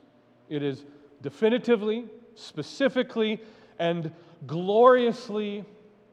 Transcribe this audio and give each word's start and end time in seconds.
It 0.49 0.63
is 0.63 0.85
definitively, 1.21 2.07
specifically, 2.35 3.41
and 3.79 4.11
gloriously 4.47 5.65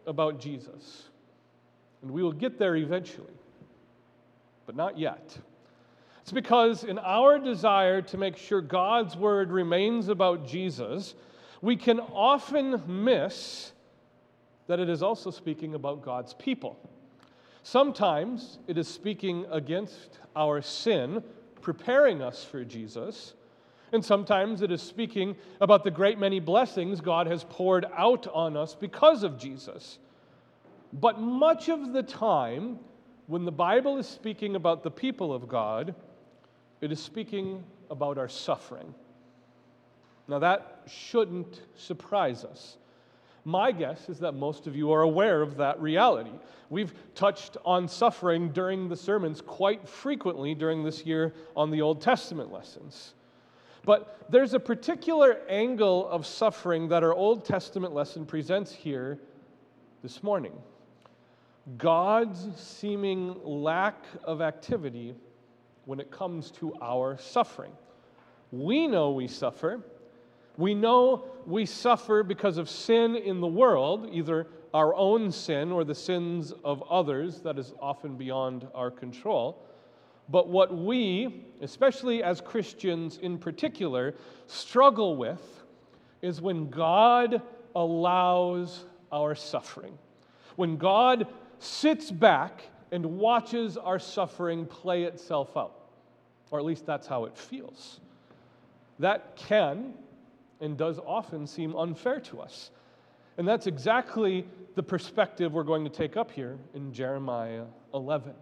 about 0.05 0.39
Jesus. 0.39 1.03
And 2.01 2.11
we 2.11 2.21
will 2.21 2.33
get 2.33 2.59
there 2.59 2.75
eventually, 2.75 3.33
but 4.65 4.75
not 4.75 4.99
yet. 4.99 5.37
It's 6.21 6.31
because, 6.31 6.83
in 6.83 6.99
our 6.99 7.39
desire 7.39 8.01
to 8.03 8.17
make 8.17 8.37
sure 8.37 8.61
God's 8.61 9.15
word 9.15 9.51
remains 9.51 10.09
about 10.09 10.45
Jesus, 10.45 11.15
we 11.61 11.75
can 11.75 11.99
often 11.99 12.83
miss 13.03 13.71
that 14.67 14.79
it 14.79 14.89
is 14.89 15.01
also 15.01 15.31
speaking 15.31 15.75
about 15.75 16.03
God's 16.03 16.33
people. 16.33 16.77
Sometimes 17.63 18.59
it 18.67 18.77
is 18.77 18.87
speaking 18.87 19.45
against 19.49 20.19
our 20.35 20.61
sin 20.61 21.23
preparing 21.61 22.21
us 22.21 22.43
for 22.43 22.63
Jesus. 22.63 23.33
And 23.91 24.03
sometimes 24.03 24.61
it 24.61 24.71
is 24.71 24.81
speaking 24.81 25.35
about 25.61 25.83
the 25.83 25.91
great 25.91 26.19
many 26.19 26.39
blessings 26.39 27.01
God 27.01 27.27
has 27.27 27.43
poured 27.49 27.85
out 27.95 28.27
on 28.27 28.55
us 28.55 28.75
because 28.75 29.23
of 29.23 29.37
Jesus. 29.39 29.97
But 30.93 31.19
much 31.19 31.69
of 31.69 31.93
the 31.93 32.03
time, 32.03 32.79
when 33.27 33.45
the 33.45 33.51
Bible 33.51 33.97
is 33.97 34.07
speaking 34.07 34.55
about 34.55 34.83
the 34.83 34.91
people 34.91 35.33
of 35.33 35.47
God, 35.47 35.95
it 36.81 36.91
is 36.91 37.01
speaking 37.01 37.63
about 37.89 38.17
our 38.17 38.29
suffering. 38.29 38.93
Now, 40.27 40.39
that 40.39 40.83
shouldn't 40.87 41.61
surprise 41.75 42.43
us. 42.43 42.77
My 43.45 43.71
guess 43.71 44.09
is 44.09 44.19
that 44.19 44.33
most 44.33 44.67
of 44.67 44.75
you 44.75 44.91
are 44.91 45.01
aware 45.01 45.41
of 45.41 45.57
that 45.57 45.79
reality. 45.81 46.31
We've 46.69 46.93
touched 47.15 47.57
on 47.65 47.87
suffering 47.87 48.49
during 48.49 48.89
the 48.89 48.95
sermons 48.95 49.41
quite 49.41 49.87
frequently 49.87 50.53
during 50.53 50.83
this 50.83 51.05
year 51.05 51.33
on 51.55 51.71
the 51.71 51.81
Old 51.81 52.01
Testament 52.01 52.51
lessons. 52.51 53.13
But 53.85 54.25
there's 54.29 54.53
a 54.53 54.59
particular 54.59 55.39
angle 55.49 56.07
of 56.09 56.25
suffering 56.25 56.89
that 56.89 57.03
our 57.03 57.13
Old 57.13 57.45
Testament 57.45 57.93
lesson 57.93 58.25
presents 58.25 58.71
here 58.71 59.19
this 60.03 60.21
morning 60.21 60.53
God's 61.77 62.47
seeming 62.55 63.35
lack 63.43 64.03
of 64.23 64.41
activity 64.41 65.15
when 65.85 65.99
it 65.99 66.09
comes 66.11 66.51
to 66.51 66.73
our 66.81 67.17
suffering. 67.17 67.71
We 68.51 68.87
know 68.87 69.11
we 69.11 69.27
suffer 69.27 69.81
we 70.59 70.75
know 70.75 71.23
we 71.45 71.65
suffer 71.65 72.21
because 72.21 72.57
of 72.57 72.69
sin 72.69 73.15
in 73.15 73.39
the 73.39 73.47
world, 73.47 74.09
either 74.11 74.45
our 74.73 74.93
own 74.93 75.31
sin 75.31 75.71
or 75.71 75.85
the 75.85 75.95
sins 75.95 76.53
of 76.65 76.83
others 76.83 77.39
that 77.41 77.57
is 77.57 77.73
often 77.81 78.17
beyond 78.17 78.67
our 78.75 78.91
control. 78.91 79.65
But 80.27 80.49
what 80.49 80.75
we, 80.75 81.45
especially 81.61 82.21
as 82.21 82.41
Christians 82.41 83.19
in 83.21 83.37
particular, 83.37 84.15
struggle 84.47 85.15
with 85.15 85.41
is 86.21 86.41
when 86.41 86.69
God 86.69 87.41
allows 87.73 88.83
our 89.13 89.35
suffering. 89.35 89.97
When 90.57 90.75
God 90.75 91.27
sits 91.59 92.11
back 92.11 92.63
and 92.91 93.05
watches 93.05 93.77
our 93.77 93.97
suffering 93.97 94.65
play 94.65 95.03
itself 95.03 95.55
out. 95.55 95.75
Or 96.51 96.59
at 96.59 96.65
least 96.65 96.85
that's 96.85 97.07
how 97.07 97.23
it 97.25 97.37
feels. 97.37 98.01
That 98.99 99.37
can 99.37 99.93
and 100.61 100.77
does 100.77 100.99
often 101.05 101.47
seem 101.47 101.75
unfair 101.75 102.19
to 102.19 102.41
us. 102.41 102.71
And 103.37 103.47
that's 103.47 103.67
exactly 103.67 104.45
the 104.75 104.83
perspective 104.83 105.53
we're 105.53 105.63
going 105.63 105.85
to 105.85 105.89
take 105.89 106.17
up 106.17 106.31
here 106.31 106.57
in 106.73 106.91
Jeremiah 106.91 107.63
11. 107.93 108.33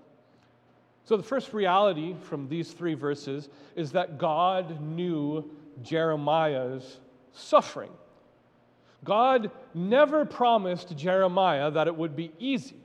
So, 1.03 1.16
the 1.16 1.23
first 1.23 1.53
reality 1.53 2.16
from 2.23 2.50
these 2.50 2.72
three 2.72 2.95
verses 2.95 3.50
is 3.75 3.91
that 3.94 4.17
God 4.17 4.81
knew 4.81 5.50
Jeremiah's 5.81 7.00
suffering. 7.31 7.91
God 9.03 9.51
never 9.73 10.25
promised 10.25 10.97
Jeremiah 10.97 11.72
that 11.72 11.88
it 11.88 11.95
would 11.95 12.16
be 12.16 12.31
easy. 12.39 12.77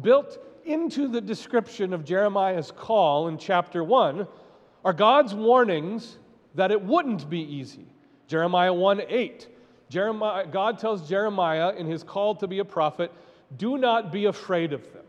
Built 0.00 0.38
into 0.64 1.08
the 1.08 1.20
description 1.20 1.92
of 1.92 2.04
Jeremiah's 2.04 2.72
call 2.72 3.28
in 3.28 3.38
chapter 3.38 3.84
1 3.84 4.26
are 4.84 4.92
God's 4.92 5.34
warnings 5.34 6.18
that 6.54 6.70
it 6.70 6.80
wouldn't 6.80 7.28
be 7.28 7.40
easy 7.40 7.86
Jeremiah 8.28 8.72
1 8.72 9.02
8. 9.08 9.48
Jeremiah, 9.88 10.46
God 10.46 10.78
tells 10.78 11.08
Jeremiah 11.08 11.74
in 11.74 11.86
his 11.86 12.02
call 12.02 12.34
to 12.36 12.46
be 12.46 12.58
a 12.58 12.64
prophet, 12.64 13.10
do 13.56 13.78
not 13.78 14.12
be 14.12 14.26
afraid 14.26 14.74
of 14.74 14.82
them. 14.92 15.04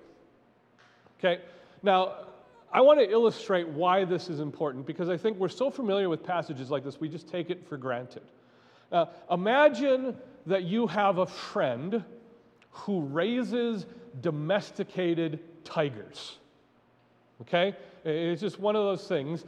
Okay, 1.19 1.41
now 1.83 2.13
I 2.71 2.81
want 2.81 2.99
to 2.99 3.09
illustrate 3.09 3.67
why 3.67 4.05
this 4.05 4.29
is 4.29 4.39
important 4.39 4.85
because 4.85 5.09
I 5.09 5.17
think 5.17 5.37
we're 5.37 5.49
so 5.49 5.69
familiar 5.69 6.07
with 6.07 6.23
passages 6.23 6.71
like 6.71 6.83
this, 6.83 6.99
we 6.99 7.09
just 7.09 7.27
take 7.27 7.49
it 7.49 7.67
for 7.67 7.77
granted. 7.77 8.23
Now, 8.91 9.09
imagine 9.29 10.15
that 10.45 10.63
you 10.63 10.87
have 10.87 11.17
a 11.17 11.25
friend 11.25 12.03
who 12.71 13.01
raises 13.01 13.85
domesticated 14.21 15.39
tigers. 15.63 16.37
Okay? 17.41 17.75
It's 18.05 18.41
just 18.41 18.59
one 18.59 18.75
of 18.75 18.83
those 18.83 19.07
things 19.07 19.43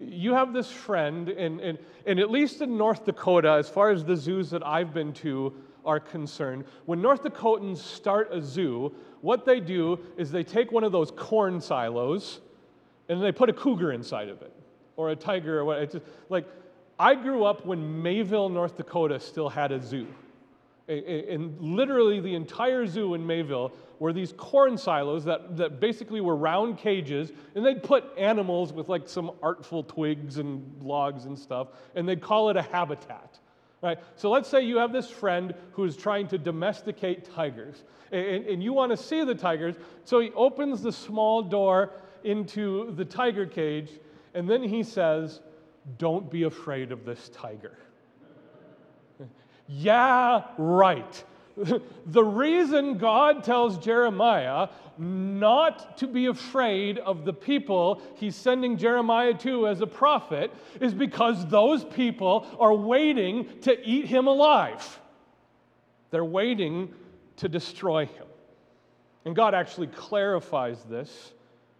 you 0.00 0.34
have 0.34 0.52
this 0.52 0.70
friend, 0.70 1.28
and, 1.28 1.60
and, 1.60 1.78
and 2.06 2.18
at 2.18 2.30
least 2.30 2.60
in 2.60 2.76
North 2.76 3.04
Dakota, 3.04 3.52
as 3.52 3.68
far 3.68 3.90
as 3.90 4.04
the 4.04 4.16
zoos 4.16 4.50
that 4.50 4.66
I've 4.66 4.92
been 4.92 5.12
to 5.14 5.54
are 5.84 6.00
concerned, 6.00 6.64
when 6.86 7.00
North 7.00 7.22
Dakotans 7.22 7.78
start 7.78 8.32
a 8.32 8.40
zoo, 8.40 8.94
what 9.20 9.44
they 9.44 9.60
do 9.60 9.98
is 10.16 10.30
they 10.30 10.42
take 10.42 10.72
one 10.72 10.84
of 10.84 10.92
those 10.92 11.10
corn 11.10 11.60
silos 11.60 12.40
and 13.08 13.22
they 13.22 13.32
put 13.32 13.50
a 13.50 13.52
cougar 13.52 13.92
inside 13.92 14.28
of 14.28 14.40
it, 14.42 14.52
or 14.96 15.10
a 15.10 15.16
tiger, 15.16 15.60
or 15.60 15.86
like, 16.28 16.46
I 16.98 17.14
grew 17.14 17.44
up 17.44 17.66
when 17.66 18.02
Mayville, 18.02 18.48
North 18.48 18.76
Dakota 18.76 19.20
still 19.20 19.48
had 19.48 19.72
a 19.72 19.82
zoo. 19.82 20.06
And 20.86 21.58
literally, 21.60 22.20
the 22.20 22.34
entire 22.34 22.86
zoo 22.86 23.14
in 23.14 23.26
Mayville 23.26 23.72
were 23.98 24.12
these 24.12 24.32
corn 24.36 24.76
silos 24.76 25.24
that, 25.24 25.56
that 25.56 25.80
basically 25.80 26.20
were 26.20 26.36
round 26.36 26.78
cages, 26.78 27.32
and 27.54 27.64
they'd 27.64 27.82
put 27.82 28.04
animals 28.18 28.72
with 28.72 28.88
like 28.88 29.08
some 29.08 29.30
artful 29.42 29.82
twigs 29.82 30.38
and 30.38 30.82
logs 30.82 31.24
and 31.24 31.38
stuff, 31.38 31.68
and 31.94 32.08
they'd 32.08 32.20
call 32.20 32.50
it 32.50 32.56
a 32.56 32.62
habitat. 32.62 33.38
Right? 33.82 33.98
So 34.16 34.30
let's 34.30 34.48
say 34.48 34.62
you 34.62 34.78
have 34.78 34.92
this 34.92 35.10
friend 35.10 35.54
who's 35.72 35.96
trying 35.96 36.26
to 36.28 36.38
domesticate 36.38 37.30
tigers, 37.34 37.84
and, 38.12 38.46
and 38.46 38.62
you 38.62 38.72
want 38.72 38.90
to 38.92 38.96
see 38.96 39.24
the 39.24 39.34
tigers, 39.34 39.76
so 40.04 40.20
he 40.20 40.30
opens 40.32 40.82
the 40.82 40.92
small 40.92 41.42
door 41.42 41.92
into 42.24 42.92
the 42.96 43.04
tiger 43.04 43.46
cage, 43.46 43.90
and 44.32 44.48
then 44.48 44.62
he 44.62 44.82
says, 44.82 45.40
Don't 45.98 46.30
be 46.30 46.44
afraid 46.44 46.92
of 46.92 47.04
this 47.04 47.30
tiger. 47.30 47.78
Yeah, 49.66 50.42
right. 50.58 51.24
the 52.06 52.24
reason 52.24 52.98
God 52.98 53.44
tells 53.44 53.78
Jeremiah 53.78 54.68
not 54.98 55.96
to 55.98 56.06
be 56.06 56.26
afraid 56.26 56.98
of 56.98 57.24
the 57.24 57.32
people 57.32 58.02
he's 58.16 58.34
sending 58.34 58.76
Jeremiah 58.76 59.34
to 59.34 59.68
as 59.68 59.80
a 59.80 59.86
prophet 59.86 60.52
is 60.80 60.94
because 60.94 61.46
those 61.46 61.84
people 61.84 62.46
are 62.58 62.74
waiting 62.74 63.60
to 63.62 63.80
eat 63.84 64.06
him 64.06 64.26
alive. 64.26 65.00
They're 66.10 66.24
waiting 66.24 66.92
to 67.36 67.48
destroy 67.48 68.06
him. 68.06 68.26
And 69.24 69.34
God 69.34 69.54
actually 69.54 69.88
clarifies 69.88 70.82
this 70.84 71.32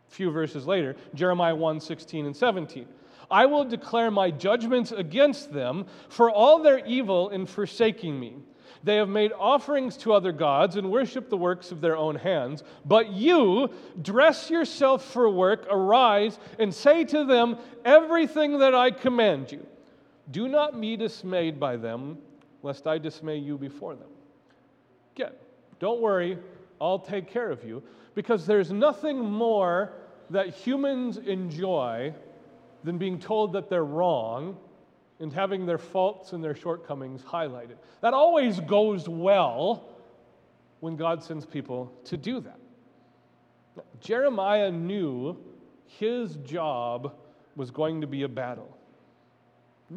a 0.09 0.15
few 0.15 0.31
verses 0.31 0.67
later, 0.67 0.97
Jeremiah 1.15 1.55
1 1.55 1.81
16 1.81 2.27
and 2.27 2.37
17. 2.37 2.87
I 3.31 3.47
will 3.47 3.65
declare 3.65 4.11
my 4.11 4.31
judgments 4.31 4.93
against 4.93 5.53
them 5.53 5.87
for 6.09 6.31
all 6.31 6.63
their 6.63 6.85
evil 6.87 7.31
in 7.31 7.47
forsaking 7.47 8.19
me. 8.19 8.37
They 8.85 8.97
have 8.97 9.09
made 9.09 9.33
offerings 9.33 9.97
to 9.99 10.13
other 10.13 10.31
gods 10.31 10.77
and 10.77 10.91
worship 10.91 11.31
the 11.31 11.39
works 11.39 11.73
of 11.73 11.81
their 11.81 11.97
own 11.97 12.17
hands. 12.17 12.63
But 12.85 13.11
you, 13.11 13.71
dress 14.03 14.51
yourself 14.51 15.11
for 15.11 15.29
work, 15.31 15.67
arise, 15.71 16.39
and 16.59 16.73
say 16.73 17.05
to 17.05 17.25
them 17.25 17.57
everything 17.85 18.59
that 18.59 18.75
I 18.75 18.91
command 18.91 19.51
you. 19.51 19.67
Do 20.31 20.49
not 20.49 20.79
be 20.79 20.99
dismayed 20.99 21.59
by 21.59 21.77
them, 21.77 22.19
lest 22.63 22.87
I 22.87 22.99
dismay 22.99 23.39
you 23.39 23.57
before 23.57 23.95
them. 23.95 24.09
Again, 25.17 25.33
don't 25.81 26.03
worry, 26.03 26.37
I'll 26.79 26.99
take 26.99 27.29
care 27.29 27.51
of 27.51 27.65
you, 27.65 27.83
because 28.15 28.47
there's 28.47 28.71
nothing 28.71 29.19
more 29.19 29.93
that 30.29 30.49
humans 30.49 31.17
enjoy 31.17 32.13
than 32.83 32.99
being 32.99 33.19
told 33.19 33.55
that 33.55 33.71
they're 33.71 33.85
wrong 33.85 34.59
and 35.21 35.33
having 35.33 35.67
their 35.67 35.79
faults 35.79 36.33
and 36.33 36.43
their 36.43 36.55
shortcomings 36.55 37.23
highlighted. 37.23 37.77
That 38.01 38.15
always 38.15 38.61
goes 38.61 39.09
well 39.09 39.89
when 40.81 40.97
God 40.97 41.23
sends 41.23 41.47
people 41.47 41.93
to 42.05 42.17
do 42.17 42.41
that. 42.41 42.59
Jeremiah 44.01 44.71
knew 44.71 45.37
his 45.87 46.37
job 46.37 47.15
was 47.57 47.71
going 47.71 48.01
to 48.01 48.07
be 48.07 48.23
a 48.23 48.29
battle. 48.29 48.77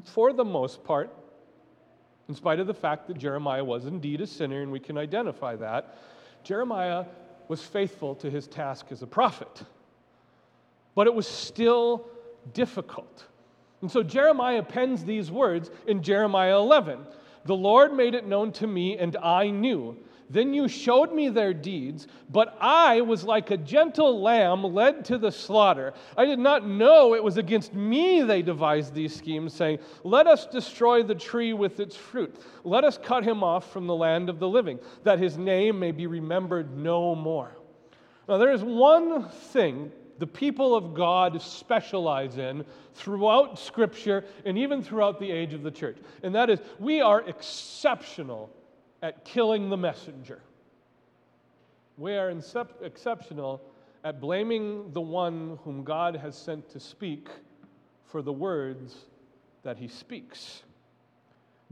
For 0.05 0.33
the 0.33 0.45
most 0.45 0.83
part, 0.83 1.13
in 2.29 2.35
spite 2.35 2.59
of 2.59 2.67
the 2.67 2.73
fact 2.73 3.07
that 3.07 3.17
Jeremiah 3.17 3.63
was 3.63 3.85
indeed 3.85 4.21
a 4.21 4.27
sinner, 4.27 4.61
and 4.61 4.71
we 4.71 4.79
can 4.79 4.97
identify 4.97 5.55
that, 5.55 5.97
Jeremiah 6.43 7.05
was 7.47 7.61
faithful 7.61 8.15
to 8.15 8.29
his 8.29 8.47
task 8.47 8.87
as 8.91 9.01
a 9.01 9.07
prophet. 9.07 9.63
But 10.93 11.07
it 11.07 11.13
was 11.13 11.27
still 11.27 12.07
difficult. 12.53 13.25
And 13.81 13.91
so 13.91 14.03
Jeremiah 14.03 14.63
pens 14.63 15.03
these 15.03 15.31
words 15.31 15.69
in 15.85 16.01
Jeremiah 16.01 16.57
11 16.57 17.06
The 17.45 17.56
Lord 17.56 17.94
made 17.94 18.15
it 18.15 18.27
known 18.27 18.51
to 18.53 18.68
me, 18.68 18.97
and 18.97 19.15
I 19.18 19.50
knew. 19.50 19.97
Then 20.29 20.53
you 20.53 20.68
showed 20.68 21.13
me 21.13 21.29
their 21.29 21.53
deeds, 21.53 22.07
but 22.29 22.57
I 22.59 23.00
was 23.00 23.24
like 23.24 23.50
a 23.50 23.56
gentle 23.56 24.21
lamb 24.21 24.62
led 24.63 25.06
to 25.06 25.18
the 25.18 25.31
slaughter. 25.31 25.94
I 26.18 26.25
did 26.25 26.39
not 26.39 26.68
know 26.68 27.15
it 27.15 27.24
was 27.24 27.38
against 27.38 27.74
me 27.74 28.24
they 28.24 28.41
devised 28.41 28.94
these 28.94 29.15
schemes, 29.15 29.53
saying, 29.53 29.80
Let 30.03 30.27
us 30.27 30.45
destroy 30.45 31.01
the 31.01 31.15
tree 31.15 31.53
with 31.53 31.80
its 31.80 31.95
fruit. 31.95 32.35
Let 32.65 32.83
us 32.83 33.00
cut 33.01 33.23
him 33.23 33.41
off 33.41 33.71
from 33.71 33.88
the 33.88 33.95
land 33.95 34.27
of 34.30 34.39
the 34.39 34.50
living, 34.50 34.80
that 35.03 35.19
his 35.19 35.38
name 35.38 35.80
may 35.80 35.91
be 35.91 36.07
remembered 36.07 36.77
no 36.77 37.15
more. 37.15 37.56
Now, 38.27 38.38
there 38.38 38.51
is 38.51 38.63
one 38.63 39.30
thing 39.30 39.94
the 40.19 40.27
people 40.27 40.75
of 40.75 40.93
God 40.93 41.41
specialize 41.41 42.37
in 42.37 42.65
throughout 42.93 43.59
Scripture 43.59 44.25
and 44.45 44.57
even 44.57 44.81
throughout 44.81 45.19
the 45.19 45.31
age 45.31 45.53
of 45.53 45.63
the 45.63 45.71
church. 45.71 45.97
And 46.23 46.33
that 46.35 46.49
is, 46.49 46.59
we 46.79 47.01
are 47.01 47.21
exceptional 47.27 48.49
at 49.01 49.23
killing 49.25 49.69
the 49.69 49.77
messenger. 49.77 50.41
We 51.97 52.15
are 52.15 52.31
incep- 52.31 52.81
exceptional 52.81 53.61
at 54.03 54.21
blaming 54.21 54.91
the 54.93 55.01
one 55.01 55.59
whom 55.63 55.83
God 55.83 56.15
has 56.15 56.35
sent 56.35 56.69
to 56.69 56.79
speak 56.79 57.27
for 58.05 58.21
the 58.21 58.33
words 58.33 58.95
that 59.63 59.77
he 59.77 59.87
speaks. 59.87 60.63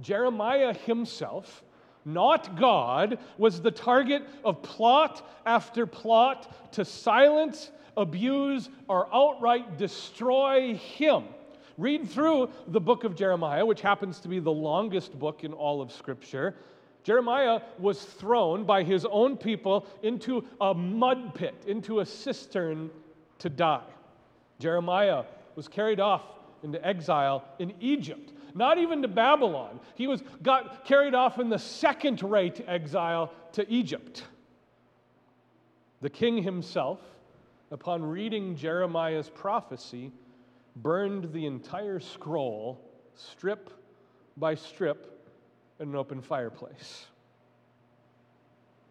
Jeremiah 0.02 0.74
himself, 0.74 1.64
not 2.04 2.60
God, 2.60 3.20
was 3.38 3.62
the 3.62 3.72
target 3.72 4.24
of 4.44 4.62
plot 4.62 5.28
after 5.46 5.86
plot 5.86 6.74
to 6.74 6.84
silence 6.84 7.72
abuse, 7.98 8.70
or 8.88 9.08
outright 9.14 9.78
destroy 9.78 10.76
him. 10.76 11.26
Read 11.78 12.10
through 12.10 12.50
the 12.68 12.80
book 12.80 13.04
of 13.04 13.16
Jeremiah, 13.16 13.66
which 13.66 13.82
happens 13.82 14.20
to 14.22 14.28
be 14.28 14.40
the 14.40 14.52
longest 14.52 15.18
book 15.20 15.44
in 15.44 15.52
all 15.54 15.82
of 15.82 15.92
Scripture. 15.92 16.56
Jeremiah 17.04 17.62
was 17.78 18.02
thrown 18.02 18.64
by 18.64 18.84
his 18.84 19.06
own 19.06 19.38
people 19.38 19.86
into 20.02 20.44
a 20.62 20.74
mud 20.74 21.36
pit, 21.36 21.54
into 21.68 22.00
a 22.00 22.06
cistern 22.06 22.90
to 23.40 23.50
die. 23.50 23.84
Jeremiah 24.60 25.24
was 25.56 25.68
carried 25.68 26.00
off 26.00 26.24
into 26.64 26.84
exile 26.86 27.44
in 27.60 27.74
Egypt, 27.80 28.34
not 28.56 28.78
even 28.78 29.02
to 29.02 29.08
Babylon. 29.08 29.80
He 29.96 30.08
was 30.08 30.24
got 30.42 30.86
carried 30.86 31.14
off 31.14 31.40
in 31.40 31.50
the 31.50 31.60
second 31.60 32.24
rate 32.24 32.64
exile 32.68 33.32
to 33.52 33.70
Egypt. 33.70 34.24
The 36.02 36.10
king 36.10 36.42
himself 36.42 37.00
upon 37.72 38.04
reading 38.04 38.56
Jeremiah's 38.56 39.30
prophecy, 39.30 40.12
burned 40.78 41.32
the 41.34 41.46
entire 41.46 42.00
scroll, 42.00 42.80
strip 43.16 43.70
by 44.38 44.56
strip, 44.56 45.12
in 45.80 45.90
an 45.90 45.96
open 45.96 46.22
fireplace. 46.22 47.08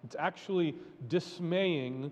It's 0.04 0.16
actually 0.18 0.74
dismaying 1.08 2.10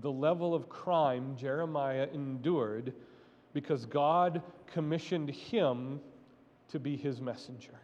the 0.00 0.10
level 0.10 0.54
of 0.54 0.68
crime 0.68 1.36
Jeremiah 1.36 2.08
endured 2.12 2.92
because 3.52 3.86
God 3.86 4.42
commissioned 4.66 5.30
him 5.30 6.00
to 6.68 6.78
be 6.78 6.96
his 6.96 7.20
messenger. 7.20 7.74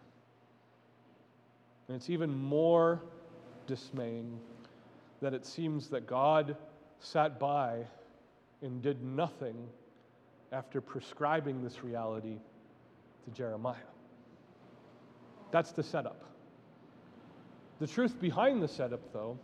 And 1.89 1.97
it's 1.97 2.11
even 2.11 2.33
more 2.35 3.03
dismaying 3.67 4.39
that 5.21 5.35
it 5.35 5.45
seems 5.45 5.89
that 5.89 6.07
God 6.07 6.57
sat 7.01 7.39
by 7.39 7.85
and 8.63 8.83
did 8.83 9.03
nothing 9.03 9.69
after 10.53 10.81
prescribing 10.81 11.63
this 11.63 11.83
reality 11.85 12.37
to 13.25 13.31
Jeremiah. 13.31 13.77
That's 15.51 15.73
the 15.73 15.83
setup. 15.83 16.25
The 17.81 17.87
truth 17.87 18.21
behind 18.21 18.63
the 18.63 18.69
setup, 18.69 19.13
though, 19.13 19.39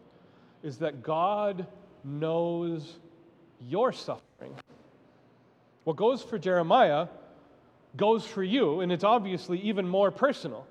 is 0.63 0.79
that 0.79 1.03
God 1.03 1.67
knows 2.05 2.99
your 3.61 3.93
suffering. 3.93 4.55
What 5.85 5.97
goes 5.97 6.23
for 6.23 6.39
Jeremiah 6.39 7.09
goes 7.97 8.25
for 8.27 8.43
you, 8.43 8.81
and 8.81 8.93
it's 8.93 9.05
obviously 9.05 9.59
even 9.61 9.89
more 9.89 10.11
personal. 10.11 10.67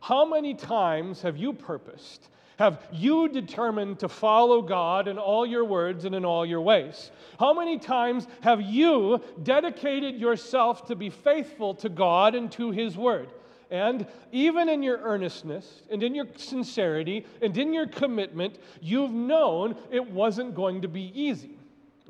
How 0.00 0.24
many 0.24 0.54
times 0.54 1.20
have 1.22 1.36
you 1.36 1.52
purposed 1.52 2.28
have 2.60 2.86
you 2.92 3.26
determined 3.26 4.00
to 4.00 4.08
follow 4.10 4.60
God 4.60 5.08
in 5.08 5.16
all 5.16 5.46
your 5.46 5.64
words 5.64 6.04
and 6.04 6.14
in 6.14 6.26
all 6.26 6.44
your 6.44 6.60
ways? 6.60 7.10
How 7.38 7.54
many 7.54 7.78
times 7.78 8.26
have 8.42 8.60
you 8.60 9.22
dedicated 9.42 10.20
yourself 10.20 10.86
to 10.88 10.94
be 10.94 11.08
faithful 11.08 11.74
to 11.76 11.88
God 11.88 12.34
and 12.34 12.52
to 12.52 12.70
His 12.70 12.98
word? 12.98 13.30
And 13.70 14.06
even 14.30 14.68
in 14.68 14.82
your 14.82 14.98
earnestness 14.98 15.82
and 15.90 16.02
in 16.02 16.14
your 16.14 16.26
sincerity 16.36 17.24
and 17.40 17.56
in 17.56 17.72
your 17.72 17.86
commitment, 17.86 18.58
you've 18.82 19.10
known 19.10 19.74
it 19.90 20.10
wasn't 20.10 20.54
going 20.54 20.82
to 20.82 20.88
be 20.88 21.10
easy. 21.18 21.56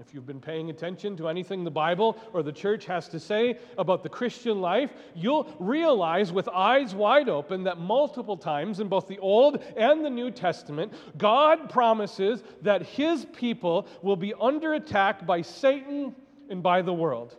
If 0.01 0.15
you've 0.15 0.27
been 0.27 0.41
paying 0.41 0.71
attention 0.71 1.15
to 1.19 1.29
anything 1.29 1.63
the 1.63 1.71
Bible 1.71 2.17
or 2.33 2.43
the 2.43 2.53
church 2.53 2.87
has 2.87 3.07
to 3.09 3.21
say 3.21 3.59
about 3.77 4.03
the 4.03 4.09
Christian 4.09 4.63
life, 4.63 4.91
you'll 5.15 5.55
realize 5.59 6.33
with 6.33 6.49
eyes 6.49 6.95
wide 6.95 7.29
open 7.29 7.65
that 7.65 7.79
multiple 7.79 8.37
times 8.37 8.81
in 8.81 8.89
both 8.89 9.09
the 9.09 9.19
Old 9.19 9.63
and 9.77 10.03
the 10.03 10.09
New 10.09 10.31
Testament, 10.31 10.95
God 11.19 11.69
promises 11.69 12.43
that 12.63 12.83
his 12.83 13.27
people 13.27 13.87
will 14.01 14.17
be 14.17 14.33
under 14.41 14.73
attack 14.73 15.27
by 15.27 15.43
Satan 15.43 16.15
and 16.49 16.63
by 16.63 16.81
the 16.81 16.95
world. 16.95 17.37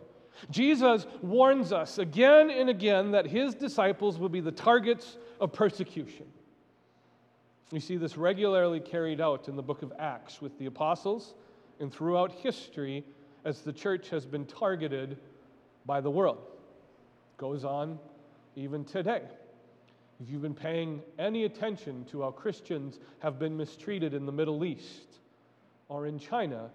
Jesus 0.50 1.06
warns 1.20 1.72
us 1.72 1.98
again 1.98 2.48
and 2.48 2.70
again 2.70 3.10
that 3.10 3.26
his 3.26 3.54
disciples 3.54 4.18
will 4.18 4.28
be 4.28 4.40
the 4.40 4.52
targets 4.52 5.18
of 5.40 5.52
persecution. 5.52 6.26
We 7.72 7.80
see 7.80 7.96
this 7.96 8.16
regularly 8.16 8.78
carried 8.78 9.20
out 9.20 9.48
in 9.48 9.56
the 9.56 9.62
book 9.62 9.82
of 9.82 9.92
Acts 9.98 10.40
with 10.40 10.56
the 10.58 10.66
apostles 10.66 11.34
and 11.82 11.92
throughout 11.92 12.30
history 12.30 13.04
as 13.44 13.60
the 13.62 13.72
church 13.72 14.08
has 14.08 14.24
been 14.24 14.46
targeted 14.46 15.18
by 15.84 16.00
the 16.00 16.10
world. 16.10 16.38
Goes 17.36 17.64
on 17.64 17.98
even 18.54 18.84
today. 18.84 19.22
If 20.22 20.30
you've 20.30 20.42
been 20.42 20.54
paying 20.54 21.02
any 21.18 21.44
attention 21.44 22.04
to 22.12 22.22
how 22.22 22.30
Christians 22.30 23.00
have 23.18 23.40
been 23.40 23.56
mistreated 23.56 24.14
in 24.14 24.24
the 24.24 24.32
Middle 24.32 24.64
East 24.64 25.18
or 25.88 26.06
in 26.06 26.20
China, 26.20 26.70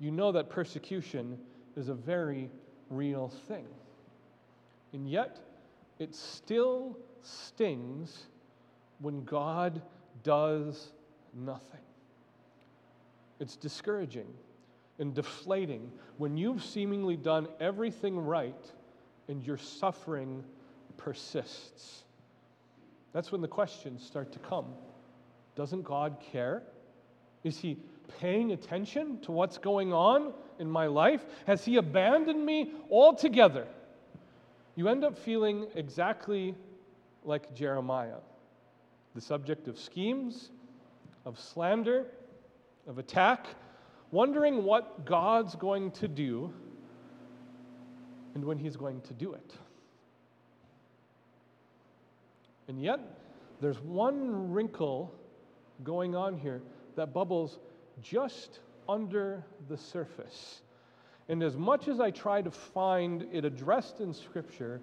you 0.00 0.10
know 0.10 0.32
that 0.32 0.50
persecution 0.50 1.38
is 1.76 1.88
a 1.88 1.94
very 1.94 2.50
real 2.90 3.28
thing. 3.46 3.66
And 4.92 5.08
yet, 5.08 5.38
it 6.00 6.16
still 6.16 6.98
stings 7.22 8.26
when 8.98 9.22
God 9.24 9.80
does 10.24 10.88
nothing. 11.32 11.78
It's 13.38 13.54
discouraging 13.54 14.26
and 14.98 15.14
deflating 15.14 15.90
when 16.16 16.36
you've 16.36 16.62
seemingly 16.62 17.16
done 17.16 17.48
everything 17.60 18.18
right 18.18 18.72
and 19.28 19.42
your 19.44 19.56
suffering 19.56 20.42
persists. 20.96 22.04
That's 23.12 23.30
when 23.30 23.40
the 23.40 23.48
questions 23.48 24.04
start 24.04 24.32
to 24.32 24.38
come. 24.38 24.66
Doesn't 25.54 25.82
God 25.82 26.16
care? 26.32 26.62
Is 27.44 27.58
He 27.58 27.78
paying 28.20 28.52
attention 28.52 29.20
to 29.20 29.32
what's 29.32 29.58
going 29.58 29.92
on 29.92 30.32
in 30.58 30.70
my 30.70 30.86
life? 30.86 31.24
Has 31.46 31.64
He 31.64 31.76
abandoned 31.76 32.44
me 32.44 32.72
altogether? 32.90 33.66
You 34.76 34.88
end 34.88 35.04
up 35.04 35.18
feeling 35.18 35.66
exactly 35.74 36.54
like 37.24 37.54
Jeremiah 37.54 38.20
the 39.14 39.20
subject 39.20 39.66
of 39.66 39.76
schemes, 39.76 40.50
of 41.24 41.40
slander, 41.40 42.06
of 42.86 42.98
attack, 42.98 43.48
wondering 44.10 44.64
what 44.64 45.04
God's 45.04 45.54
going 45.54 45.90
to 45.92 46.08
do 46.08 46.52
and 48.34 48.44
when 48.44 48.58
He's 48.58 48.76
going 48.76 49.00
to 49.02 49.14
do 49.14 49.34
it. 49.34 49.54
And 52.68 52.80
yet, 52.80 53.00
there's 53.60 53.80
one 53.80 54.52
wrinkle 54.52 55.12
going 55.82 56.14
on 56.14 56.36
here 56.36 56.60
that 56.96 57.12
bubbles 57.12 57.58
just 58.02 58.60
under 58.88 59.44
the 59.68 59.76
surface. 59.76 60.62
And 61.28 61.42
as 61.42 61.56
much 61.56 61.88
as 61.88 62.00
I 62.00 62.10
try 62.10 62.42
to 62.42 62.50
find 62.50 63.26
it 63.32 63.44
addressed 63.44 64.00
in 64.00 64.12
Scripture, 64.14 64.80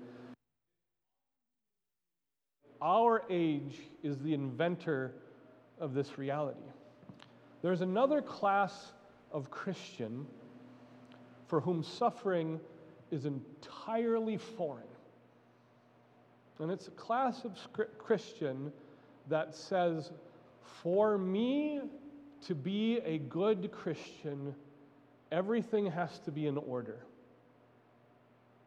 our 2.82 3.24
age 3.30 3.80
is 4.04 4.18
the 4.20 4.34
inventor 4.34 5.14
of 5.80 5.94
this 5.94 6.18
reality. 6.18 6.60
There's 7.62 7.82
another 7.82 8.22
class 8.22 8.94
of 9.36 9.52
Christian 9.52 10.26
for 11.48 11.60
whom 11.60 11.84
suffering 11.84 12.60
is 13.12 13.26
entirely 13.26 14.38
foreign. 14.38 14.88
And 16.60 16.72
it's 16.72 16.88
a 16.88 16.92
class 16.92 17.44
of 17.44 17.52
Christian 18.00 18.72
that 19.28 19.54
says, 19.54 20.12
for 20.82 21.18
me 21.18 21.82
to 22.48 22.56
be 22.56 23.00
a 23.04 23.18
good 23.18 23.72
Christian, 23.74 24.56
everything 25.32 25.86
has 25.92 26.18
to 26.20 26.32
be 26.32 26.48
in 26.48 26.58
order. 26.58 27.00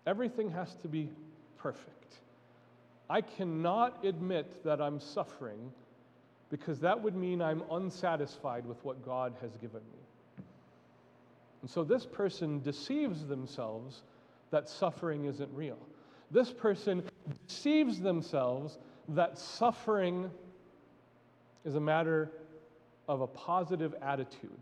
Everything 0.07 0.51
has 0.51 0.75
to 0.83 0.89
be 0.89 1.09
perfect. 1.57 2.17
I 3.09 3.23
cannot 3.23 4.05
admit 4.05 4.65
that 4.65 4.83
I'm 4.83 5.01
suffering 5.01 5.73
because 6.51 6.79
that 6.81 7.03
would 7.03 7.17
mean 7.17 7.41
I'm 7.41 7.63
unsatisfied 7.71 8.67
with 8.67 8.85
what 8.85 9.03
God 9.03 9.35
has 9.41 9.57
given 9.57 9.81
me. 9.93 10.08
And 11.69 11.75
so 11.75 11.85
this 11.85 12.07
person 12.07 12.63
deceives 12.63 13.27
themselves 13.27 14.01
that 14.51 14.71
suffering 14.71 15.27
isn't 15.27 15.53
real. 15.53 15.77
This 16.31 16.51
person 16.51 17.03
deceives 17.47 18.01
themselves 18.01 18.79
that 19.11 19.39
suffering 19.39 20.31
is 21.67 21.75
a 21.75 21.81
matter 21.81 22.31
of 23.07 23.21
a 23.21 23.27
positive 23.27 23.95
attitude 24.01 24.59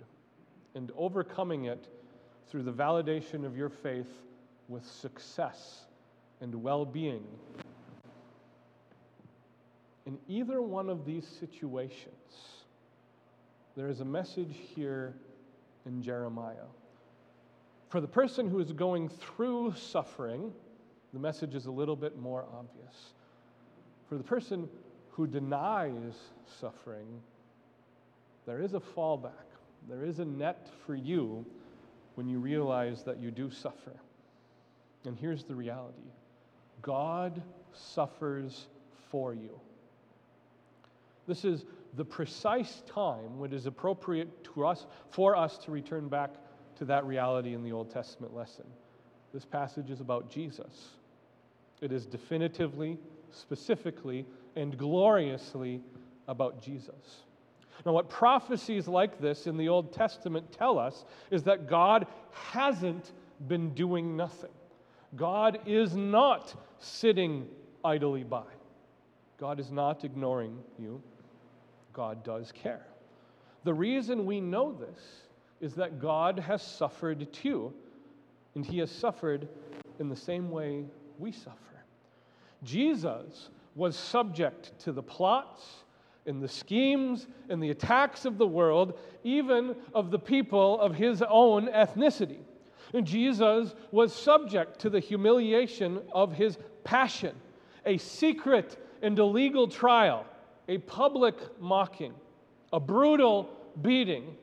and 0.75 0.91
overcoming 0.97 1.67
it 1.67 1.87
through 2.49 2.65
the 2.65 2.73
validation 2.73 3.47
of 3.47 3.57
your 3.57 3.69
faith 3.69 4.11
with 4.69 4.85
success 4.85 5.85
and 6.41 6.53
well 6.61 6.85
being 6.85 7.25
in 10.07 10.19
either 10.29 10.61
one 10.61 10.89
of 10.89 11.05
these 11.05 11.25
situations, 11.41 12.65
there 13.77 13.89
is 13.89 14.01
a 14.01 14.05
message 14.05 14.57
here 14.75 15.15
in 15.85 16.03
Jeremiah. 16.03 16.67
For 17.97 18.03
the 18.03 18.07
person 18.07 18.47
who 18.47 18.61
is 18.61 18.73
going 18.73 19.09
through 19.09 19.73
suffering, 19.73 20.53
the 21.15 21.19
message 21.19 21.55
is 21.55 21.65
a 21.65 21.71
little 21.71 21.97
bit 21.97 22.19
more 22.19 22.45
obvious. 22.53 23.15
For 24.07 24.17
the 24.19 24.23
person 24.23 24.69
who 25.13 25.27
denies 25.27 26.13
suffering, 26.61 27.07
there 28.45 28.61
is 28.61 28.75
a 28.75 28.81
fallback. 28.81 29.47
There 29.89 30.05
is 30.05 30.19
a 30.19 30.27
net 30.27 30.69
for 30.85 30.95
you 30.95 31.47
when 32.17 32.29
you 32.29 32.39
realize 32.39 33.03
that 33.05 33.19
you 33.19 33.31
do 33.31 33.51
suffer. 33.51 33.95
And 35.07 35.17
here's 35.17 35.45
the 35.45 35.55
reality 35.55 36.11
God 36.83 37.41
suffers 37.73 38.67
for 39.11 39.33
you. 39.33 39.59
This 41.27 41.47
is 41.47 41.65
the 41.95 42.05
precise 42.05 42.83
time 42.87 43.39
when 43.39 43.55
it 43.55 43.57
is 43.57 43.65
appropriate 43.65 44.45
to 44.53 44.67
us, 44.67 44.85
for 45.09 45.35
us 45.35 45.57
to 45.65 45.71
return 45.71 46.09
back 46.09 46.35
to 46.77 46.85
that 46.87 47.05
reality 47.05 47.55
in 47.55 47.63
the 47.63 47.73
Old 47.73 47.91
Testament 47.91 48.35
lesson. 48.35 48.65
This 49.35 49.45
passage 49.45 49.91
is 49.91 50.01
about 50.01 50.31
Jesus. 50.31 50.91
It 51.81 51.93
is 51.93 52.07
definitively, 52.07 52.99
specifically, 53.31 54.25
and 54.55 54.77
gloriously 54.79 55.81
about 56.29 56.63
Jesus. 56.63 57.23
Now, 57.85 57.93
what 57.93 58.09
prophecies 58.09 58.89
like 58.89 59.21
this 59.21 59.47
in 59.47 59.57
the 59.57 59.69
Old 59.69 59.93
Testament 59.93 60.51
tell 60.51 60.79
us 60.79 61.05
is 61.31 61.43
that 61.43 61.69
God 61.69 62.07
hasn't 62.33 63.13
been 63.49 63.75
doing 63.75 64.17
nothing. 64.17 64.51
God 65.15 65.61
is 65.67 65.95
not 65.95 66.55
sitting 66.79 67.47
idly 67.85 68.25
by. 68.25 68.45
God 69.39 69.61
is 69.61 69.71
not 69.71 70.05
ignoring 70.05 70.59
you. 70.79 71.03
God 71.93 72.25
does 72.25 72.53
care. 72.53 72.87
The 73.65 73.75
reason 73.75 74.27
we 74.27 74.41
know 74.41 74.73
this 74.73 75.26
is 75.61 75.75
that 75.75 76.01
God 76.01 76.39
has 76.39 76.63
suffered 76.63 77.33
too, 77.33 77.73
and 78.55 78.65
he 78.65 78.79
has 78.79 78.91
suffered 78.91 79.49
in 79.99 80.09
the 80.09 80.17
same 80.17 80.51
way 80.51 80.85
we 81.19 81.33
suffer. 81.33 81.57
Jesus 82.63 83.51
was 83.75 83.97
subject 83.97 84.79
to 84.81 84.93
the 84.93 85.03
plots 85.03 85.85
and 86.27 86.43
the 86.43 86.49
schemes 86.49 87.27
and 87.49 87.63
the 87.63 87.71
attacks 87.71 88.25
of 88.25 88.39
the 88.39 88.47
world, 88.47 88.99
even 89.23 89.77
of 89.95 90.11
the 90.11 90.19
people 90.19 90.81
of 90.81 90.95
his 90.95 91.23
own 91.29 91.69
ethnicity. 91.69 92.41
And 92.95 93.07
Jesus 93.07 93.75
was 93.93 94.15
subject 94.15 94.79
to 94.81 94.91
the 94.91 95.01
humiliation 95.01 96.01
of 96.13 96.33
his 96.33 96.59
passion, 96.85 97.35
a 97.85 97.99
secret 97.99 98.77
and 99.03 99.19
illegal 99.19 99.69
trial 99.69 100.27
a 100.69 100.79
public 100.79 101.35
mocking, 101.61 102.15
a 102.73 102.81
brutal 102.81 103.49
beating, 103.83 104.37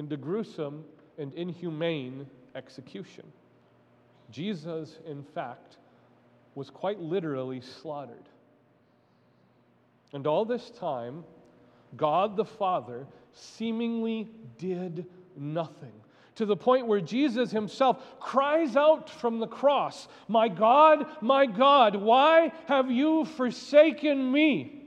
and 0.00 0.10
a 0.12 0.16
gruesome 0.16 0.82
and 1.18 1.34
inhumane 1.34 2.26
execution. 2.54 3.24
Jesus, 4.30 4.98
in 5.06 5.22
fact, 5.22 5.76
was 6.54 6.70
quite 6.70 6.98
literally 6.98 7.60
slaughtered. 7.60 8.28
And 10.14 10.26
all 10.26 10.46
this 10.46 10.70
time, 10.70 11.22
God 11.98 12.34
the 12.34 12.46
Father 12.46 13.06
seemingly 13.34 14.30
did 14.56 15.04
nothing. 15.36 15.92
To 16.36 16.46
the 16.46 16.56
point 16.56 16.86
where 16.86 17.02
Jesus 17.02 17.50
himself 17.50 18.18
cries 18.18 18.76
out 18.76 19.10
from 19.10 19.38
the 19.38 19.46
cross, 19.46 20.08
My 20.28 20.48
God, 20.48 21.04
my 21.20 21.44
God, 21.44 21.94
why 21.94 22.52
have 22.66 22.90
you 22.90 23.26
forsaken 23.26 24.32
me? 24.32 24.82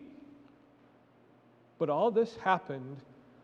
But 1.78 1.92
all 1.92 2.10
this 2.10 2.36
happened 2.38 2.98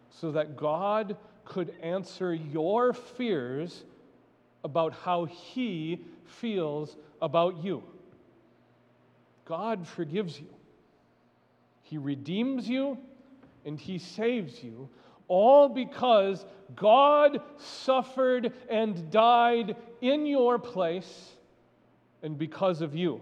so 0.09 0.31
that 0.31 0.57
God 0.57 1.15
could 1.49 1.73
answer 1.81 2.33
your 2.33 2.93
fears 2.93 3.83
about 4.63 4.93
how 4.93 5.25
He 5.25 5.99
feels 6.25 6.95
about 7.21 7.63
you. 7.63 7.83
God 9.45 9.85
forgives 9.87 10.39
you, 10.39 10.53
He 11.81 11.97
redeems 11.97 12.69
you, 12.69 12.97
and 13.65 13.79
He 13.79 13.97
saves 13.97 14.63
you, 14.63 14.89
all 15.27 15.67
because 15.67 16.45
God 16.75 17.41
suffered 17.57 18.53
and 18.69 19.09
died 19.11 19.75
in 20.01 20.25
your 20.27 20.59
place 20.59 21.31
and 22.21 22.37
because 22.37 22.81
of 22.81 22.95
you. 22.95 23.21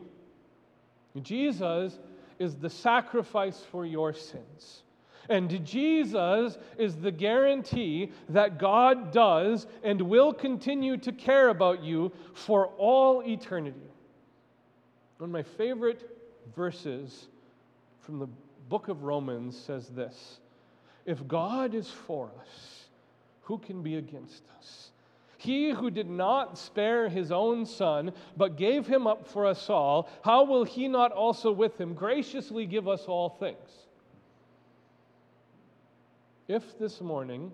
Jesus 1.21 1.97
is 2.39 2.55
the 2.55 2.69
sacrifice 2.69 3.63
for 3.71 3.85
your 3.85 4.13
sins. 4.13 4.83
And 5.29 5.65
Jesus 5.65 6.57
is 6.77 6.95
the 6.95 7.11
guarantee 7.11 8.11
that 8.29 8.59
God 8.59 9.11
does 9.11 9.67
and 9.83 10.01
will 10.01 10.33
continue 10.33 10.97
to 10.97 11.11
care 11.11 11.49
about 11.49 11.83
you 11.83 12.11
for 12.33 12.67
all 12.77 13.21
eternity. 13.23 13.91
One 15.17 15.29
of 15.29 15.33
my 15.33 15.43
favorite 15.43 16.09
verses 16.55 17.27
from 18.01 18.19
the 18.19 18.27
book 18.69 18.87
of 18.87 19.03
Romans 19.03 19.57
says 19.57 19.87
this 19.89 20.39
If 21.05 21.27
God 21.27 21.73
is 21.73 21.89
for 21.89 22.31
us, 22.39 22.85
who 23.41 23.57
can 23.57 23.81
be 23.81 23.95
against 23.95 24.43
us? 24.57 24.91
He 25.37 25.69
who 25.69 25.91
did 25.91 26.09
not 26.09 26.57
spare 26.57 27.09
his 27.09 27.31
own 27.31 27.65
son, 27.65 28.11
but 28.35 28.57
gave 28.57 28.87
him 28.87 29.05
up 29.05 29.27
for 29.27 29.45
us 29.45 29.69
all, 29.69 30.09
how 30.23 30.43
will 30.43 30.63
he 30.63 30.87
not 30.87 31.11
also 31.11 31.51
with 31.51 31.79
him 31.79 31.93
graciously 31.93 32.65
give 32.65 32.87
us 32.87 33.05
all 33.05 33.29
things? 33.29 33.87
If 36.47 36.79
this 36.79 37.01
morning 37.01 37.51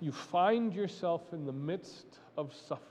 you 0.00 0.10
find 0.10 0.72
yourself 0.72 1.20
in 1.32 1.44
the 1.44 1.52
midst 1.52 2.06
of 2.38 2.54
suffering, 2.54 2.86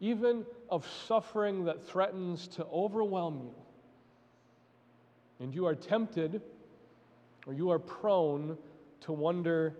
even 0.00 0.44
of 0.68 0.84
suffering 1.06 1.64
that 1.66 1.86
threatens 1.86 2.48
to 2.48 2.66
overwhelm 2.66 3.40
you, 3.44 3.54
and 5.38 5.54
you 5.54 5.64
are 5.66 5.76
tempted 5.76 6.42
or 7.46 7.54
you 7.54 7.70
are 7.70 7.78
prone 7.78 8.58
to 9.02 9.12
wonder 9.12 9.74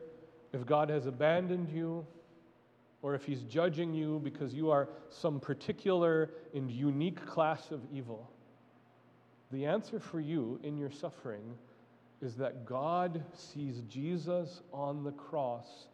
if 0.53 0.65
God 0.65 0.89
has 0.89 1.07
abandoned 1.07 1.69
you 1.69 2.07
or 3.03 3.17
if 3.17 3.25
He's 3.25 3.43
judging 3.43 3.93
you 3.93 4.21
because 4.23 4.55
you 4.55 4.71
are 4.71 4.89
some 5.09 5.41
particular 5.41 6.31
and 6.55 6.71
unique 6.71 7.25
class 7.27 7.73
of 7.73 7.81
evil, 7.93 8.31
the 9.51 9.67
answer 9.67 9.99
for 9.99 10.21
you 10.21 10.61
in 10.63 10.79
your 10.79 10.91
suffering 10.91 11.43
is 12.23 12.37
that 12.37 12.65
God 12.65 13.23
sees 13.35 13.83
Jesus 13.89 14.63
on 14.73 15.03
the 15.03 15.11
cross 15.13 15.87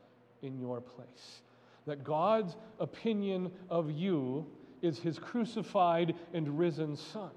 in 0.42 0.58
your 0.58 0.80
place. 0.80 1.40
That 1.86 2.04
God's 2.04 2.54
opinion 2.78 3.50
of 3.70 3.90
you 3.90 4.46
is 4.82 4.98
his 4.98 5.18
crucified 5.18 6.14
and 6.34 6.58
risen 6.58 6.96
Son. 6.96 7.30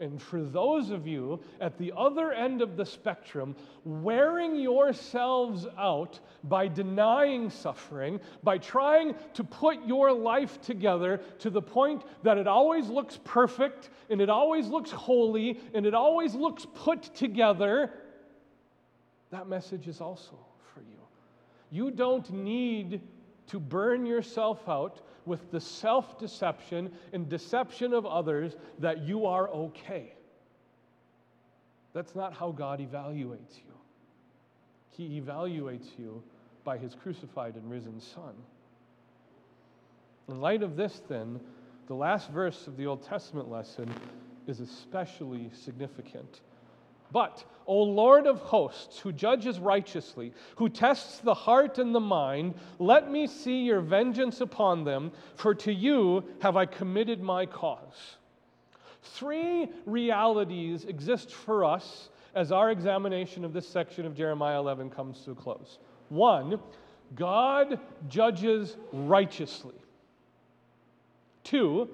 And 0.00 0.20
for 0.20 0.42
those 0.42 0.88
of 0.90 1.06
you 1.06 1.40
at 1.60 1.76
the 1.76 1.92
other 1.94 2.32
end 2.32 2.62
of 2.62 2.76
the 2.78 2.86
spectrum, 2.86 3.54
wearing 3.84 4.56
yourselves 4.56 5.66
out 5.78 6.18
by 6.44 6.68
denying 6.68 7.50
suffering, 7.50 8.18
by 8.42 8.56
trying 8.56 9.14
to 9.34 9.44
put 9.44 9.86
your 9.86 10.10
life 10.10 10.58
together 10.62 11.20
to 11.40 11.50
the 11.50 11.60
point 11.60 12.02
that 12.22 12.38
it 12.38 12.46
always 12.46 12.88
looks 12.88 13.20
perfect 13.24 13.90
and 14.08 14.22
it 14.22 14.30
always 14.30 14.68
looks 14.68 14.90
holy 14.90 15.60
and 15.74 15.84
it 15.84 15.94
always 15.94 16.34
looks 16.34 16.66
put 16.74 17.02
together, 17.14 17.92
that 19.30 19.48
message 19.48 19.86
is 19.86 20.00
also 20.00 20.38
for 20.72 20.80
you. 20.80 20.98
You 21.70 21.90
don't 21.90 22.28
need 22.32 23.02
to 23.48 23.60
burn 23.60 24.06
yourself 24.06 24.66
out 24.66 25.02
with 25.26 25.50
the 25.50 25.60
self 25.60 26.18
deception 26.18 26.90
and 27.12 27.28
deception 27.28 27.92
of 27.92 28.06
others 28.06 28.56
that 28.78 29.02
you 29.02 29.26
are 29.26 29.48
okay. 29.48 30.14
That's 31.92 32.14
not 32.14 32.32
how 32.32 32.52
God 32.52 32.80
evaluates 32.80 33.56
you. 33.56 33.74
He 34.90 35.20
evaluates 35.20 35.98
you 35.98 36.22
by 36.64 36.78
his 36.78 36.94
crucified 36.94 37.54
and 37.56 37.70
risen 37.70 38.00
Son. 38.00 38.34
In 40.28 40.40
light 40.40 40.62
of 40.62 40.76
this, 40.76 41.02
then, 41.08 41.40
the 41.86 41.94
last 41.94 42.30
verse 42.30 42.66
of 42.66 42.76
the 42.76 42.86
Old 42.86 43.02
Testament 43.02 43.50
lesson 43.50 43.92
is 44.46 44.60
especially 44.60 45.50
significant. 45.52 46.40
But, 47.12 47.44
O 47.66 47.82
Lord 47.82 48.26
of 48.26 48.38
hosts, 48.40 48.98
who 48.98 49.12
judges 49.12 49.58
righteously, 49.58 50.32
who 50.56 50.68
tests 50.68 51.18
the 51.18 51.34
heart 51.34 51.78
and 51.78 51.94
the 51.94 52.00
mind, 52.00 52.54
let 52.78 53.10
me 53.10 53.26
see 53.26 53.62
your 53.62 53.80
vengeance 53.80 54.40
upon 54.40 54.84
them, 54.84 55.12
for 55.36 55.54
to 55.56 55.72
you 55.72 56.24
have 56.40 56.56
I 56.56 56.66
committed 56.66 57.20
my 57.20 57.46
cause. 57.46 58.16
Three 59.02 59.68
realities 59.86 60.84
exist 60.84 61.32
for 61.32 61.64
us 61.64 62.10
as 62.34 62.52
our 62.52 62.70
examination 62.70 63.44
of 63.44 63.52
this 63.52 63.68
section 63.68 64.06
of 64.06 64.16
Jeremiah 64.16 64.58
11 64.58 64.90
comes 64.90 65.20
to 65.22 65.32
a 65.32 65.34
close. 65.34 65.78
One, 66.08 66.60
God 67.14 67.80
judges 68.08 68.76
righteously. 68.92 69.74
Two, 71.42 71.88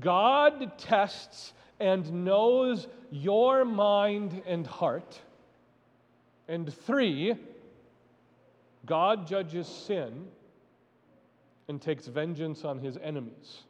God 0.00 0.76
tests 0.78 1.54
and 1.80 2.24
knows 2.24 2.86
your 3.10 3.64
mind 3.64 4.42
and 4.46 4.66
heart. 4.66 5.20
And 6.48 6.72
three, 6.72 7.34
God 8.86 9.26
judges 9.26 9.66
sin 9.66 10.26
and 11.68 11.80
takes 11.80 12.06
vengeance 12.06 12.64
on 12.64 12.78
his 12.78 12.96
enemies. 12.96 13.62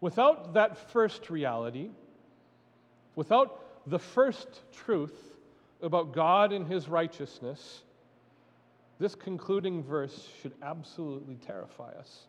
Without 0.00 0.54
that 0.54 0.90
first 0.92 1.30
reality, 1.30 1.88
without 3.14 3.88
the 3.88 3.98
first 3.98 4.60
truth 4.72 5.14
about 5.80 6.12
God 6.12 6.52
and 6.52 6.66
his 6.66 6.88
righteousness, 6.88 7.82
this 8.98 9.14
concluding 9.14 9.82
verse 9.82 10.28
should 10.40 10.52
absolutely 10.62 11.36
terrify 11.36 11.90
us 11.92 12.26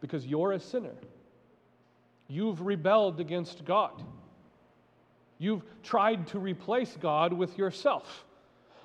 because 0.00 0.26
you're 0.26 0.52
a 0.52 0.60
sinner. 0.60 0.94
You've 2.28 2.62
rebelled 2.62 3.20
against 3.20 3.64
God. 3.64 4.02
You've 5.38 5.62
tried 5.82 6.28
to 6.28 6.38
replace 6.38 6.96
God 7.00 7.32
with 7.32 7.58
yourself. 7.58 8.24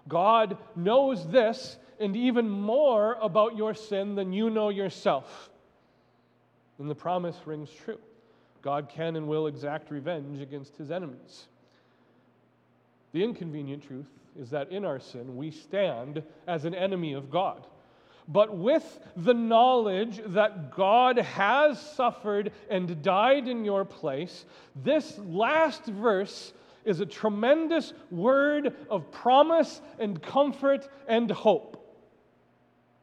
God 0.08 0.58
knows 0.76 1.28
this 1.28 1.78
and 2.00 2.16
even 2.16 2.50
more 2.50 3.18
about 3.22 3.56
your 3.56 3.74
sin 3.74 4.16
than 4.16 4.34
you 4.34 4.50
know 4.50 4.70
yourself. 4.70 5.50
And 6.80 6.90
the 6.90 6.96
promise 6.96 7.36
rings 7.46 7.70
true 7.70 8.00
God 8.62 8.90
can 8.90 9.16
and 9.16 9.28
will 9.28 9.48
exact 9.48 9.92
revenge 9.92 10.42
against 10.42 10.76
his 10.78 10.92
enemies. 10.92 11.46
The 13.14 13.24
inconvenient 13.24 13.88
truth 13.88 14.10
is 14.40 14.50
that 14.50 14.72
in 14.72 14.84
our 14.84 15.00
sin, 15.00 15.38
we 15.38 15.52
stand 15.52 16.22
as 16.48 16.66
an 16.66 16.76
enemy 16.76 17.14
of 17.14 17.32
God 17.32 17.66
but 18.28 18.58
with 18.58 19.00
the 19.16 19.34
knowledge 19.34 20.22
that 20.28 20.72
God 20.72 21.18
has 21.18 21.80
suffered 21.80 22.52
and 22.70 23.02
died 23.02 23.48
in 23.48 23.64
your 23.64 23.86
place, 23.86 24.46
this 24.76 25.18
last 25.20 25.86
verse 25.86 26.54
is 26.84 27.00
a 27.00 27.06
tremendous 27.06 27.94
word 28.12 28.76
of 28.90 29.12
promise 29.12 29.82
and 30.00 30.22
comfort 30.22 30.90
and 31.08 31.32
hope. 31.32 31.74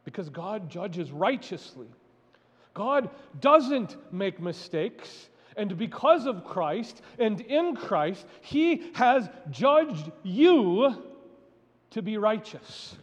Because 0.05 0.29
God 0.29 0.69
judges 0.69 1.11
righteously. 1.11 1.89
God 2.75 3.09
doesn't 3.41 3.97
make 4.13 4.41
mistakes. 4.41 5.31
And 5.57 5.79
because 5.79 6.27
of 6.27 6.45
Christ 6.45 7.01
and 7.19 7.41
in 7.41 7.77
Christ, 7.77 8.27
He 8.43 8.91
has 8.95 9.29
judged 9.51 10.11
you 10.23 11.03
to 11.91 12.03
be 12.03 12.19
righteous. 12.19 12.97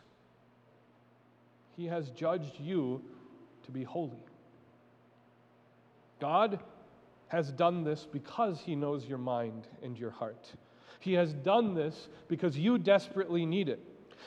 He 1.75 1.85
has 1.87 2.09
judged 2.11 2.59
you 2.59 3.01
to 3.63 3.71
be 3.71 3.83
holy. 3.83 4.23
God 6.19 6.59
has 7.27 7.51
done 7.51 7.83
this 7.83 8.07
because 8.11 8.59
He 8.59 8.75
knows 8.75 9.05
your 9.05 9.17
mind 9.17 9.67
and 9.81 9.97
your 9.97 10.11
heart. 10.11 10.51
He 10.99 11.13
has 11.13 11.33
done 11.33 11.73
this 11.73 12.07
because 12.27 12.57
you 12.57 12.77
desperately 12.77 13.45
need 13.45 13.69
it. 13.69 13.79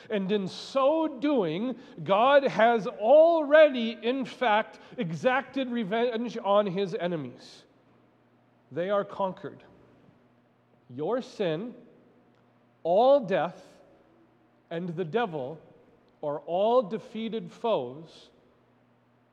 And 0.09 0.31
in 0.31 0.47
so 0.47 1.07
doing, 1.07 1.75
God 2.03 2.43
has 2.43 2.85
already, 2.85 3.97
in 4.01 4.25
fact, 4.25 4.79
exacted 4.97 5.69
revenge 5.69 6.37
on 6.43 6.65
his 6.65 6.95
enemies. 6.99 7.63
They 8.71 8.89
are 8.89 9.05
conquered. 9.05 9.63
Your 10.89 11.21
sin, 11.21 11.73
all 12.83 13.21
death, 13.21 13.61
and 14.69 14.89
the 14.89 15.05
devil 15.05 15.59
are 16.23 16.39
all 16.39 16.81
defeated 16.81 17.51
foes 17.51 18.29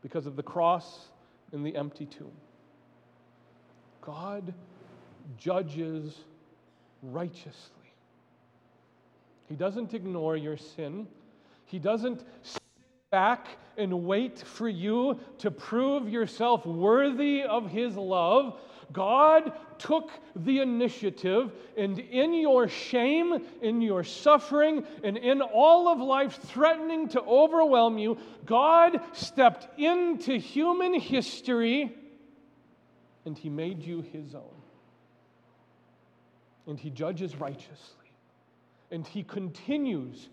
because 0.03 0.27
of 0.27 0.37
the 0.37 0.43
cross 0.43 1.07
and 1.53 1.65
the 1.65 1.77
empty 1.77 2.07
tomb. 2.07 2.33
God 4.01 4.53
judges 5.39 6.19
righteously. 7.03 7.73
He 9.49 9.55
doesn't 9.55 9.95
ignore 9.95 10.37
your 10.37 10.57
sin. 10.57 11.07
He 11.67 11.79
doesn't 11.79 12.25
sit 12.43 12.63
back 13.11 13.47
and 13.77 14.05
wait 14.05 14.39
for 14.39 14.69
you 14.69 15.21
to 15.39 15.51
prove 15.51 16.09
yourself 16.09 16.67
worthy 16.67 17.43
of 17.43 17.71
His 17.71 17.97
love. 17.97 18.59
God 18.93 19.53
took 19.79 20.11
the 20.37 20.61
initiative, 20.61 21.53
and 21.77 21.99
in 21.99 22.35
your 22.35 22.69
shame, 22.69 23.45
in 23.61 23.81
your 23.81 24.05
suffering, 24.05 24.85
and 25.03 25.17
in 25.17 25.41
all 25.43 25.89
of 25.89 25.99
life 26.01 26.39
threatening 26.43 27.09
to 27.09 27.21
overwhelm 27.23 27.99
you, 27.99 28.19
God 28.47 29.01
stepped 29.13 29.79
into 29.79 30.39
human 30.39 30.95
history 30.99 31.97
and 33.25 33.39
He 33.39 33.49
made 33.49 33.83
you 33.83 34.03
His 34.03 34.35
own. 34.35 34.43
And 36.67 36.79
He 36.79 36.91
judges 36.91 37.37
righteously. 37.37 37.99
and 38.93 39.07
he 39.07 39.23
continues 39.25 40.29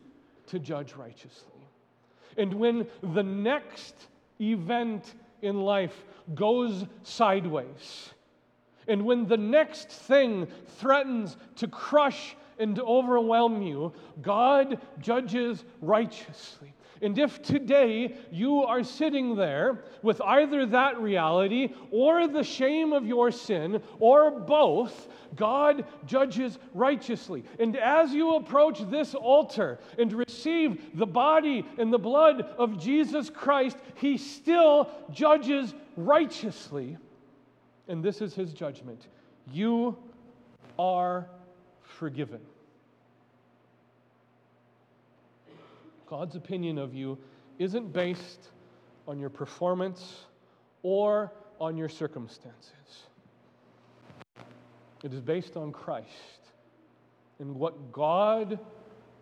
to 0.47 0.59
judge 0.59 0.93
righteously. 0.93 1.65
And 2.37 2.53
when 2.53 2.85
the 3.01 3.23
next 3.23 3.95
event 4.39 5.15
in 5.41 5.61
life 5.61 5.95
goes 6.35 6.85
sideways, 7.03 8.09
and 8.89 9.05
when 9.05 9.27
the 9.27 9.37
next 9.37 9.87
thing 9.87 10.47
threatens 10.79 11.37
to 11.57 11.67
crush 11.67 12.35
and 12.57 12.75
to 12.75 12.83
overwhelm 12.83 13.61
you, 13.61 13.93
God 14.21 14.81
judges 14.99 15.63
righteously. 15.79 16.73
And 17.01 17.17
if 17.17 17.41
today 17.41 18.17
you 18.31 18.63
are 18.63 18.83
sitting 18.83 19.35
there 19.35 19.85
with 20.01 20.19
either 20.21 20.65
that 20.65 20.99
reality 20.99 21.73
or 21.91 22.27
the 22.27 22.43
shame 22.43 22.91
of 22.91 23.05
your 23.05 23.31
sin 23.31 23.81
or 23.99 24.31
both, 24.31 25.07
God 25.35 25.85
judges 26.05 26.57
righteously. 26.73 27.45
And 27.59 27.77
as 27.77 28.11
you 28.11 28.35
approach 28.35 28.81
this 28.89 29.15
altar 29.15 29.79
and 29.97 30.11
receive 30.11 30.97
the 30.97 31.05
body 31.05 31.65
and 31.77 31.93
the 31.93 31.99
blood 31.99 32.41
of 32.57 32.77
Jesus 32.77 33.29
Christ, 33.29 33.77
He 33.95 34.17
still 34.17 34.89
judges 35.11 35.73
righteously. 35.95 36.97
And 37.89 38.03
this 38.03 38.21
is 38.21 38.33
His 38.33 38.53
judgment 38.53 39.07
you 39.51 39.97
are 40.77 41.27
forgiven. 41.81 42.39
God's 46.05 46.35
opinion 46.35 46.77
of 46.77 46.93
you 46.93 47.17
isn't 47.57 47.91
based 47.91 48.49
on 49.07 49.19
your 49.19 49.29
performance 49.29 50.25
or 50.83 51.33
on 51.59 51.75
your 51.75 51.89
circumstances. 51.89 53.07
It 55.03 55.13
is 55.13 55.19
based 55.19 55.57
on 55.57 55.71
Christ 55.71 56.07
and 57.39 57.55
what 57.55 57.91
God 57.91 58.59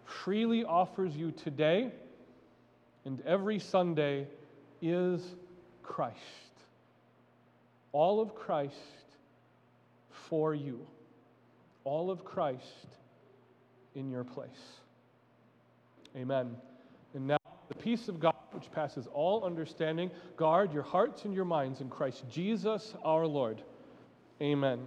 freely 0.06 0.64
offers 0.66 1.16
you 1.16 1.32
today 1.32 1.92
and 3.06 3.22
every 3.22 3.60
Sunday 3.60 4.28
is 4.82 5.36
Christ. 5.84 6.47
All 7.91 8.19
of 8.19 8.36
Christ 8.36 8.76
for 10.30 10.54
you. 10.54 10.86
All 11.84 12.12
of 12.12 12.23
Christ 12.23 12.88
in 13.95 14.10
your 14.10 14.23
place. 14.23 14.50
Amen. 16.15 16.56
And 17.13 17.28
now 17.28 17.38
the 17.67 17.76
peace 17.76 18.08
of 18.08 18.19
God, 18.19 18.36
which 18.52 18.71
passes 18.71 19.08
all 19.13 19.43
understanding, 19.43 20.12
guard 20.36 20.73
your 20.73 20.84
hearts 20.84 21.26
and 21.26 21.34
your 21.34 21.45
minds 21.45 21.82
in 21.82 21.89
Christ 21.89 22.26
Jesus 22.30 22.93
our 23.04 23.26
Lord. 23.26 23.62
Amen. 24.41 24.80